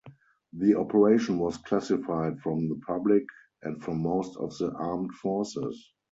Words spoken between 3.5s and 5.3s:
and from most of the armed